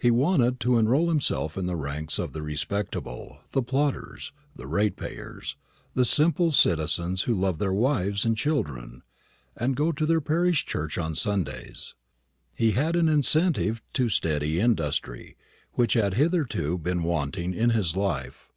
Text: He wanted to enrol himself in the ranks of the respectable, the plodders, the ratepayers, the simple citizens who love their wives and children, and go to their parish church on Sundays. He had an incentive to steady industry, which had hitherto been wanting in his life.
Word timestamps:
He 0.00 0.10
wanted 0.10 0.58
to 0.62 0.78
enrol 0.78 1.08
himself 1.08 1.56
in 1.56 1.66
the 1.68 1.76
ranks 1.76 2.18
of 2.18 2.32
the 2.32 2.42
respectable, 2.42 3.38
the 3.52 3.62
plodders, 3.62 4.32
the 4.56 4.66
ratepayers, 4.66 5.54
the 5.94 6.04
simple 6.04 6.50
citizens 6.50 7.22
who 7.22 7.38
love 7.38 7.60
their 7.60 7.72
wives 7.72 8.24
and 8.24 8.36
children, 8.36 9.04
and 9.56 9.76
go 9.76 9.92
to 9.92 10.04
their 10.06 10.20
parish 10.20 10.66
church 10.66 10.98
on 10.98 11.14
Sundays. 11.14 11.94
He 12.52 12.72
had 12.72 12.96
an 12.96 13.08
incentive 13.08 13.80
to 13.92 14.08
steady 14.08 14.58
industry, 14.58 15.36
which 15.74 15.92
had 15.92 16.14
hitherto 16.14 16.76
been 16.76 17.04
wanting 17.04 17.54
in 17.54 17.70
his 17.70 17.96
life. 17.96 18.48